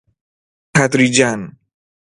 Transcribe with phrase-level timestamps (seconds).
[0.75, 1.55] تدریجا